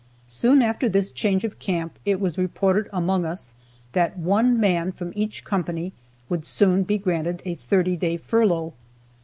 Soon 0.25 0.63
after 0.63 0.89
this 0.89 1.11
change 1.11 1.43
of 1.45 1.59
camp 1.59 1.99
it 2.05 2.19
was 2.19 2.35
reported 2.35 2.89
among 2.91 3.23
us 3.23 3.53
that 3.93 4.17
one 4.17 4.59
man 4.59 4.91
from 4.91 5.13
each 5.15 5.43
company 5.45 5.93
would 6.27 6.43
soon 6.43 6.81
be 6.81 6.97
granted 6.97 7.39
a 7.45 7.53
thirty 7.53 7.95
day 7.95 8.17
furlough. 8.17 8.73